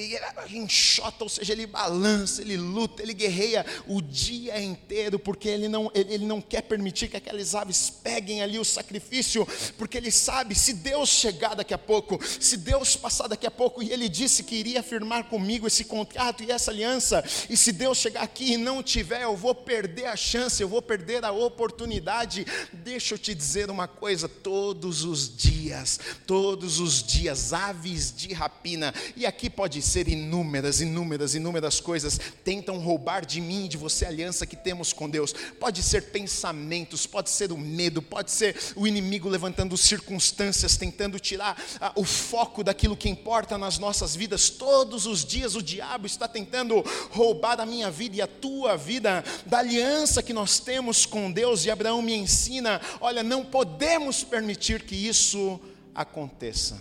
[0.46, 5.68] ele enxota, ou seja, ele balança, ele luta, ele guerreia o dia inteiro, porque ele
[5.68, 10.54] não, ele não quer permitir que aquelas aves peguem ali o sacrifício, porque ele sabe,
[10.54, 14.42] se Deus chegar daqui a pouco, se Deus passar daqui a pouco, e ele disse
[14.42, 18.52] que iria firmar comigo esse contrato e essa essa aliança, e se Deus chegar aqui
[18.52, 22.46] e não tiver, eu vou perder a chance, eu vou perder a oportunidade.
[22.72, 28.94] Deixa eu te dizer uma coisa: todos os dias, todos os dias, aves de rapina,
[29.16, 34.04] e aqui pode ser inúmeras, inúmeras, inúmeras coisas, tentam roubar de mim e de você
[34.04, 35.32] a aliança que temos com Deus.
[35.58, 41.60] Pode ser pensamentos, pode ser o medo, pode ser o inimigo levantando circunstâncias, tentando tirar
[41.80, 44.50] ah, o foco daquilo que importa nas nossas vidas.
[44.50, 48.76] Todos os dias o diabo está tentando tentando roubar a minha vida e a tua
[48.76, 51.64] vida, da aliança que nós temos com Deus.
[51.64, 55.60] E Abraão me ensina: olha, não podemos permitir que isso
[55.94, 56.80] aconteça.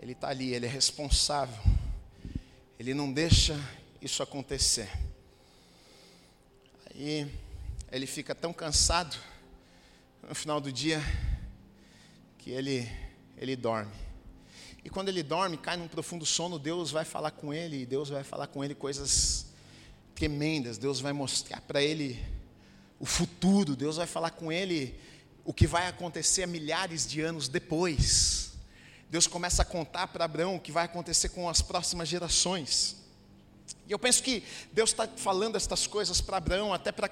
[0.00, 1.62] Ele está ali, ele é responsável,
[2.78, 3.56] ele não deixa
[4.00, 4.90] isso acontecer.
[6.90, 7.30] Aí
[7.90, 9.16] ele fica tão cansado
[10.26, 11.00] no final do dia
[12.38, 12.88] que ele,
[13.36, 14.01] ele dorme.
[14.84, 18.08] E quando ele dorme, cai num profundo sono, Deus vai falar com ele, e Deus
[18.08, 19.46] vai falar com ele coisas
[20.14, 20.78] tremendas.
[20.78, 22.22] Deus vai mostrar para ele
[22.98, 24.98] o futuro, Deus vai falar com ele
[25.44, 28.52] o que vai acontecer milhares de anos depois.
[29.10, 32.96] Deus começa a contar para Abraão o que vai acontecer com as próximas gerações.
[33.86, 34.42] E eu penso que
[34.72, 37.10] Deus está falando estas coisas para Abraão, até para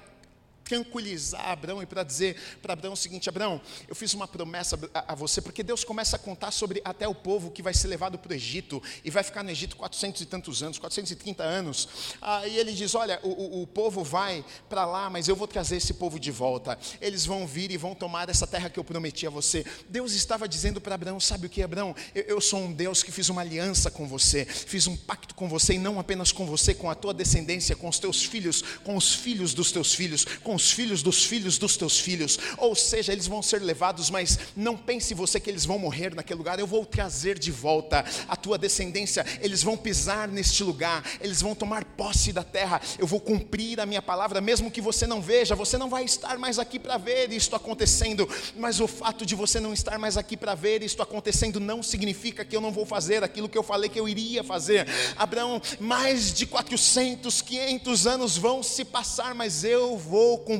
[0.71, 5.11] tranquilizar Abraão e para dizer para Abraão o seguinte: Abraão, eu fiz uma promessa a,
[5.11, 8.17] a, você, porque Deus começa a contar sobre até o povo que vai ser levado
[8.17, 11.89] para o Egito e vai ficar no Egito 400 e tantos anos, 430 anos.
[12.21, 15.93] Aí ele diz: Olha, o, o, povo vai para lá, mas eu vou trazer esse
[15.93, 16.79] povo de volta.
[17.01, 19.65] Eles vão vir e vão tomar essa terra que eu prometi a você.
[19.89, 21.93] Deus estava dizendo para Abraão: Sabe o que, Abraão?
[22.15, 25.49] Eu, eu sou um Deus que fiz uma aliança com você, fiz um pacto com
[25.49, 28.95] você, e não apenas com você, com a tua descendência, com os teus filhos, com
[28.95, 32.75] os filhos dos teus filhos, com com os filhos dos filhos dos teus filhos, ou
[32.75, 36.59] seja, eles vão ser levados, mas não pense você que eles vão morrer naquele lugar,
[36.59, 41.55] eu vou trazer de volta a tua descendência, eles vão pisar neste lugar, eles vão
[41.55, 45.55] tomar posse da terra, eu vou cumprir a minha palavra, mesmo que você não veja,
[45.55, 49.59] você não vai estar mais aqui para ver isto acontecendo, mas o fato de você
[49.59, 53.23] não estar mais aqui para ver isto acontecendo não significa que eu não vou fazer
[53.23, 54.87] aquilo que eu falei que eu iria fazer.
[55.17, 60.50] Abraão, mais de 400, 500 anos vão se passar, mas eu vou cumprir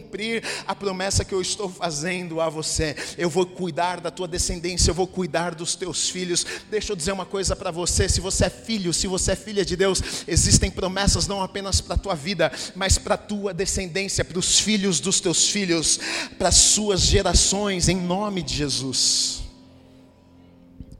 [0.68, 2.96] a promessa que eu estou fazendo a você.
[3.18, 6.46] Eu vou cuidar da tua descendência, eu vou cuidar dos teus filhos.
[6.70, 9.66] Deixa eu dizer uma coisa para você: se você é filho, se você é filha
[9.66, 14.24] de Deus, existem promessas não apenas para a tua vida, mas para a tua descendência,
[14.24, 16.00] para os filhos dos teus filhos,
[16.38, 19.44] para as suas gerações, em nome de Jesus.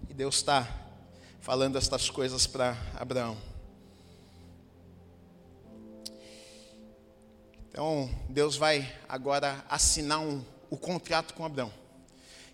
[0.10, 0.68] E Deus está
[1.42, 3.51] falando estas coisas para Abraão.
[7.72, 11.72] Então, Deus vai agora assinar um, o contrato com Abraão.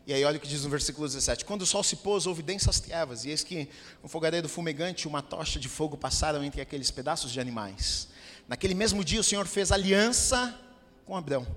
[0.06, 2.44] E aí, olha o que diz no versículo 17: Quando o sol se pôs, houve
[2.44, 3.68] densas trevas, e eis que
[4.04, 8.10] um fogareiro fumegante e uma tocha de fogo passaram entre aqueles pedaços de animais.
[8.48, 10.56] Naquele mesmo dia, o Senhor fez aliança
[11.04, 11.48] com Abraão,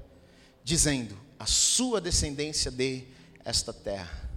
[0.65, 3.05] dizendo: A sua descendência dê
[3.45, 4.31] esta terra,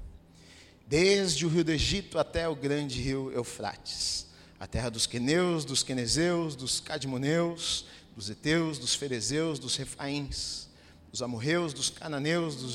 [0.86, 4.28] desde o rio do Egito até o grande rio Eufrates,
[4.60, 10.70] a terra dos queneus, dos quenezeus, dos cadmoneus dos Eteus, dos Ferezeus, dos Refaíns,
[11.12, 12.74] dos Amorreus, dos Cananeus, dos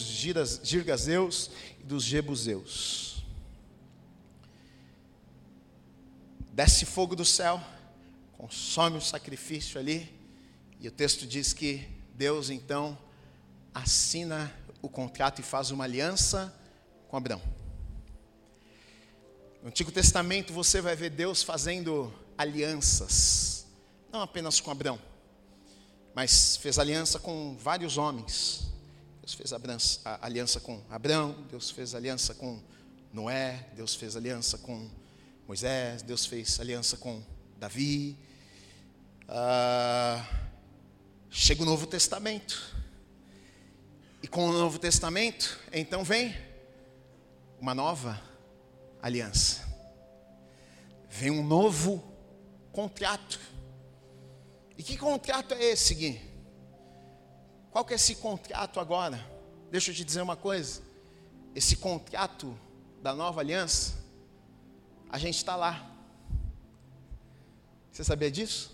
[0.63, 3.25] Girgazeus e dos Jebuseus.
[6.53, 7.63] Desce fogo do céu,
[8.37, 10.13] consome o sacrifício ali,
[10.81, 12.99] e o texto diz que Deus então
[13.73, 16.53] assina o contrato e faz uma aliança
[17.09, 17.43] com Abraão.
[19.63, 23.67] No Antigo Testamento você vai ver Deus fazendo alianças,
[24.13, 25.01] não apenas com Abraão,
[26.19, 28.67] mas fez aliança com vários homens.
[29.21, 29.53] Deus fez
[30.21, 32.61] aliança com Abraão, Deus fez aliança com
[33.13, 34.91] Noé, Deus fez aliança com
[35.47, 37.23] Moisés, Deus fez aliança com
[37.57, 38.19] Davi.
[39.29, 40.27] Ah,
[41.31, 42.75] chega o Novo Testamento.
[44.21, 46.37] E com o Novo Testamento, então vem
[47.61, 48.21] uma nova
[49.01, 49.65] aliança.
[51.09, 52.03] Vem um novo
[52.73, 53.39] contrato.
[54.79, 56.21] E que contrato é esse, Gui?
[57.73, 59.19] Qual que é esse contrato agora?
[59.73, 60.81] Deixa eu te dizer uma coisa.
[61.53, 62.57] Esse contrato
[63.03, 63.95] da nova aliança,
[65.11, 65.91] a gente está lá.
[67.91, 68.73] Você sabia disso?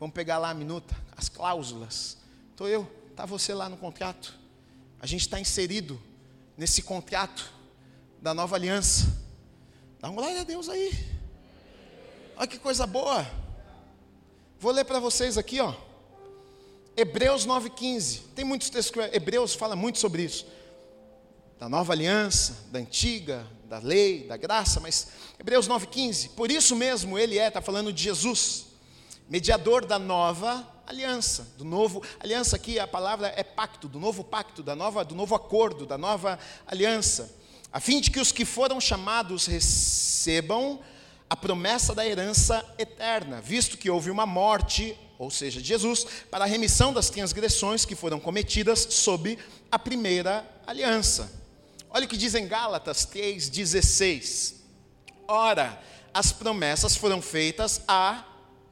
[0.00, 2.16] Vamos pegar lá a minuta, as cláusulas.
[2.50, 4.38] Estou eu, está você lá no contrato.
[4.98, 6.00] A gente está inserido
[6.56, 7.52] nesse contrato
[8.20, 9.06] da nova aliança.
[10.00, 10.90] Dá uma glória a Deus aí.
[12.34, 13.45] Olha que coisa boa.
[14.58, 15.74] Vou ler para vocês aqui, ó.
[16.96, 18.20] Hebreus 9,15.
[18.34, 20.46] Tem muitos textos que Hebreus fala muito sobre isso.
[21.60, 26.30] Da nova aliança, da antiga, da lei, da graça, mas Hebreus 9,15.
[26.30, 28.68] Por isso mesmo ele é, está falando de Jesus,
[29.28, 32.02] mediador da nova aliança, do novo.
[32.18, 35.98] Aliança aqui, a palavra é pacto, do novo pacto, da nova, do novo acordo, da
[35.98, 37.30] nova aliança,
[37.70, 40.80] a fim de que os que foram chamados recebam
[41.28, 46.46] a promessa da herança eterna, visto que houve uma morte ou seja, Jesus, para a
[46.46, 49.38] remissão das transgressões que foram cometidas sob
[49.70, 51.32] a primeira aliança.
[51.88, 54.54] Olha o que diz em Gálatas 3,16.
[55.26, 55.80] Ora,
[56.12, 58.24] as promessas foram feitas a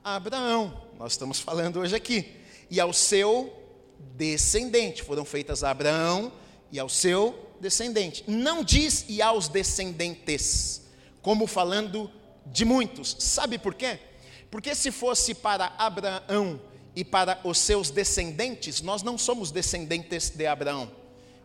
[0.02, 2.36] Abraão, nós estamos falando hoje aqui,
[2.70, 3.52] e ao seu
[4.14, 6.30] descendente, foram feitas a Abraão
[6.70, 8.22] e ao seu descendente.
[8.28, 10.82] Não diz e aos descendentes,
[11.22, 12.11] como falando
[12.47, 13.16] de muitos.
[13.18, 13.99] Sabe por quê?
[14.51, 16.61] Porque se fosse para Abraão
[16.95, 20.90] e para os seus descendentes, nós não somos descendentes de Abraão.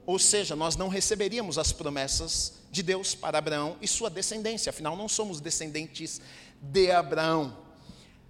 [0.06, 4.96] Ou seja, nós não receberíamos as promessas de Deus para Abraão e sua descendência, afinal,
[4.96, 6.22] não somos descendentes
[6.62, 7.58] de Abraão.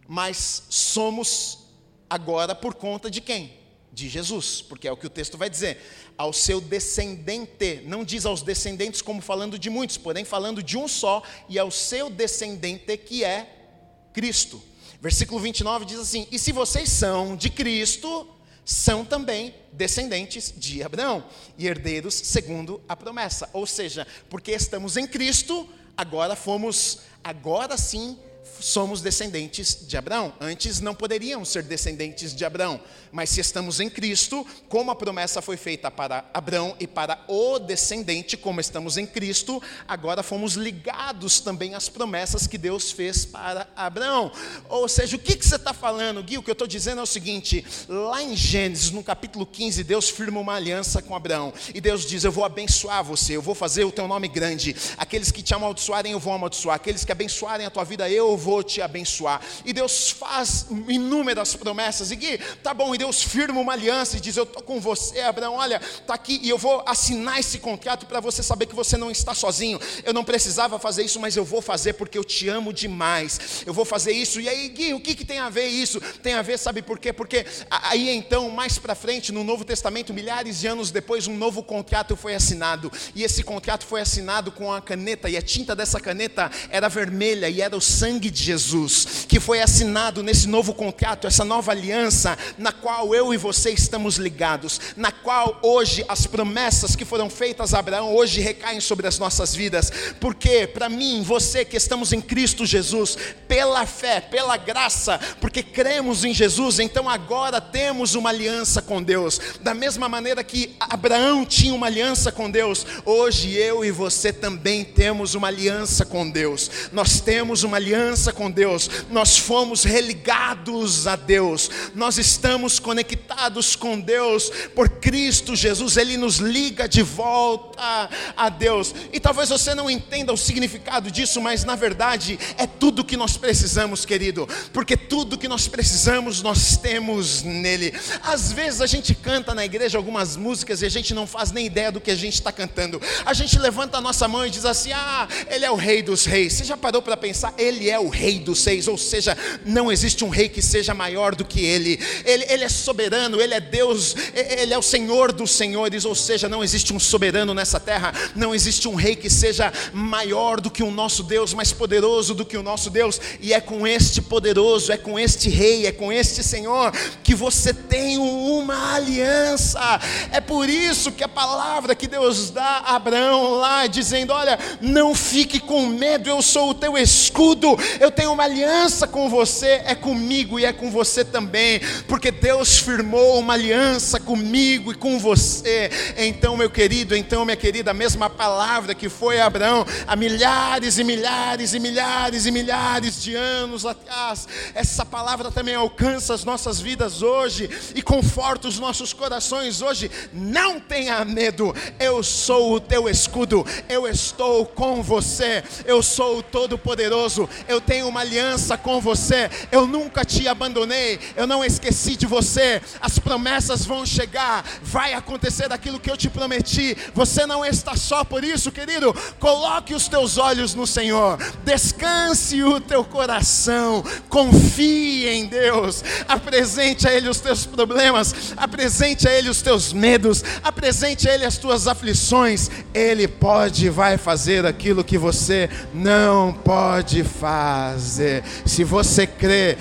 [0.07, 1.67] Mas somos
[2.09, 3.58] agora por conta de quem?
[3.99, 5.77] De Jesus, porque é o que o texto vai dizer.
[6.17, 10.87] Ao seu descendente, não diz aos descendentes como falando de muitos, porém falando de um
[10.87, 14.63] só, e ao seu descendente que é Cristo.
[15.01, 18.25] Versículo 29 diz assim: E se vocês são de Cristo,
[18.63, 21.25] são também descendentes de Abraão
[21.57, 23.49] e herdeiros segundo a promessa.
[23.51, 28.17] Ou seja, porque estamos em Cristo, agora fomos, agora sim
[28.59, 30.33] somos descendentes de Abraão.
[30.39, 32.79] Antes não poderíamos ser descendentes de Abraão,
[33.11, 37.59] mas se estamos em Cristo, como a promessa foi feita para Abraão e para o
[37.59, 43.67] descendente, como estamos em Cristo, agora fomos ligados também às promessas que Deus fez para
[43.75, 44.31] Abraão.
[44.67, 46.37] Ou seja, o que, que você está falando, Gui?
[46.37, 50.09] O que eu estou dizendo é o seguinte: lá em Gênesis, no capítulo 15, Deus
[50.09, 53.83] firma uma aliança com Abraão, e Deus diz: Eu vou abençoar você, eu vou fazer
[53.83, 54.75] o teu nome grande.
[54.97, 56.75] Aqueles que te amaldiçoarem, eu vou amaldiçoar.
[56.75, 59.41] Aqueles que abençoarem a tua vida, eu vou te abençoar.
[59.65, 62.11] E Deus faz inúmeras promessas.
[62.11, 65.19] E Gui, tá bom, e Deus firma uma aliança e diz: Eu estou com você,
[65.21, 68.97] Abraão, olha, está aqui e eu vou assinar esse contrato para você saber que você
[68.97, 69.79] não está sozinho.
[70.03, 73.63] Eu não precisava fazer isso, mas eu vou fazer porque eu te amo demais.
[73.65, 74.39] Eu vou fazer isso.
[74.39, 75.99] E aí, Gui, o que, que tem a ver isso?
[76.23, 77.11] Tem a ver, sabe por quê?
[77.11, 81.61] Porque aí então, mais para frente, no Novo Testamento, milhares de anos depois, um novo
[81.61, 82.91] contrato foi assinado.
[83.13, 87.49] E esse contrato foi assinado com a caneta, e a tinta dessa caneta era vermelha
[87.49, 91.71] e era o sangue de de Jesus, que foi assinado nesse novo contrato, essa nova
[91.71, 97.29] aliança, na qual eu e você estamos ligados, na qual hoje as promessas que foram
[97.29, 102.13] feitas a Abraão hoje recaem sobre as nossas vidas, porque para mim, você que estamos
[102.13, 103.17] em Cristo Jesus,
[103.47, 109.39] pela fé, pela graça, porque cremos em Jesus, então agora temos uma aliança com Deus,
[109.61, 114.85] da mesma maneira que Abraão tinha uma aliança com Deus, hoje eu e você também
[114.85, 121.05] temos uma aliança com Deus, nós temos uma aliança aliança com Deus, nós fomos religados
[121.05, 128.09] a Deus, nós estamos conectados com Deus por Cristo Jesus, Ele nos liga de volta
[128.35, 128.95] a Deus.
[129.13, 133.37] E talvez você não entenda o significado disso, mas na verdade é tudo que nós
[133.37, 137.93] precisamos, querido, porque tudo que nós precisamos nós temos nele.
[138.23, 141.67] Às vezes a gente canta na igreja algumas músicas e a gente não faz nem
[141.67, 142.99] ideia do que a gente está cantando.
[143.23, 146.25] A gente levanta a nossa mão e diz assim: Ah, Ele é o Rei dos
[146.25, 146.53] Reis.
[146.53, 147.53] Você já parou para pensar?
[147.57, 151.35] Ele é o rei dos seis, ou seja, não existe um rei que seja maior
[151.35, 151.99] do que ele.
[152.25, 152.45] ele.
[152.49, 156.63] Ele é soberano, ele é Deus, ele é o Senhor dos senhores, ou seja, não
[156.63, 160.91] existe um soberano nessa terra, não existe um rei que seja maior do que o
[160.91, 164.97] nosso Deus, mais poderoso do que o nosso Deus, e é com este poderoso, é
[164.97, 166.91] com este rei, é com este Senhor
[167.23, 169.99] que você tem uma aliança.
[170.31, 175.13] É por isso que a palavra que Deus dá a Abraão lá, dizendo: Olha, não
[175.13, 179.95] fique com medo, eu sou o teu escudo, Eu tenho uma aliança com você, é
[179.95, 185.89] comigo e é com você também, porque Deus firmou uma aliança comigo e com você.
[186.17, 190.97] Então, meu querido, então, minha querida, a mesma palavra que foi a Abraão há milhares
[190.97, 196.79] e milhares e milhares e milhares de anos atrás, essa palavra também alcança as nossas
[196.79, 200.09] vidas hoje e conforta os nossos corações hoje.
[200.33, 206.43] Não tenha medo, eu sou o teu escudo, eu estou com você, eu sou o
[206.43, 212.25] Todo-Poderoso, eu tenho uma aliança com você, eu nunca te abandonei, eu não esqueci de
[212.25, 217.95] você, as promessas vão chegar, vai acontecer aquilo que eu te prometi, você não está
[217.95, 225.27] só por isso, querido, coloque os teus olhos no Senhor, descanse o teu coração, confie
[225.27, 231.27] em Deus, apresente a Ele os teus problemas, apresente a Ele os teus medos, apresente
[231.27, 237.23] a Ele as tuas aflições, Ele pode e vai fazer aquilo que você não pode
[237.69, 238.43] fazer.
[238.65, 239.77] Se você crê,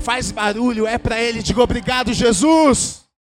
[0.00, 3.07] faz barulho, é para Ele, diga obrigado, Jesus.